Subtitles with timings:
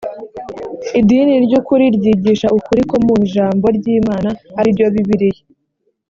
[0.99, 5.43] idini ry ukuri ryigisha ukuri ko mu ijambo ry imana ari ryo bibiliya